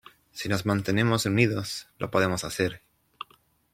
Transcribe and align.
Si 0.31 0.49
nos 0.49 0.65
mantenemos 0.65 1.27
unidos 1.27 1.87
lo 1.99 2.09
podemos 2.09 2.43
hacer. 2.43 2.81